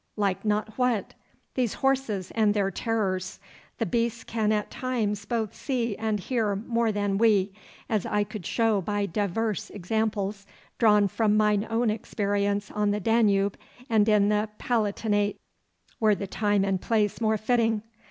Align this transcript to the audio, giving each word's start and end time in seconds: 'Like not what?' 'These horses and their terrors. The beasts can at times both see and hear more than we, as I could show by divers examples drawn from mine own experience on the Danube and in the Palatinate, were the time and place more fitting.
'Like 0.17 0.43
not 0.43 0.75
what?' 0.79 1.13
'These 1.53 1.75
horses 1.75 2.31
and 2.31 2.55
their 2.55 2.71
terrors. 2.71 3.39
The 3.77 3.85
beasts 3.85 4.23
can 4.23 4.51
at 4.51 4.71
times 4.71 5.25
both 5.25 5.53
see 5.55 5.95
and 5.95 6.19
hear 6.19 6.55
more 6.55 6.91
than 6.91 7.19
we, 7.19 7.53
as 7.87 8.07
I 8.07 8.23
could 8.23 8.43
show 8.43 8.81
by 8.81 9.05
divers 9.05 9.69
examples 9.69 10.47
drawn 10.79 11.07
from 11.07 11.37
mine 11.37 11.67
own 11.69 11.91
experience 11.91 12.71
on 12.71 12.89
the 12.89 12.99
Danube 12.99 13.59
and 13.91 14.09
in 14.09 14.29
the 14.29 14.49
Palatinate, 14.57 15.37
were 15.99 16.15
the 16.15 16.25
time 16.25 16.65
and 16.65 16.81
place 16.81 17.21
more 17.21 17.37
fitting. 17.37 17.83